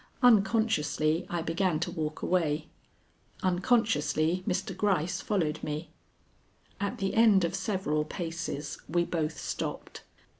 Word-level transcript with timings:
Unconsciously 0.23 1.27
I 1.29 1.43
began 1.43 1.79
to 1.81 1.91
walk 1.91 2.23
away. 2.23 2.65
Unconsciously 3.43 4.43
Mr. 4.47 4.75
Gryce 4.75 5.21
followed 5.21 5.61
me. 5.63 5.91
At 6.79 6.97
the 6.97 7.13
end 7.13 7.43
of 7.43 7.53
several 7.53 8.03
paces 8.03 8.79
we 8.89 9.05
both 9.05 9.39
stopped. 9.39 10.01